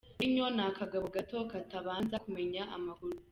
[0.19, 3.15] Mourinho ni akagabo gato katabanza kumenya amakuru.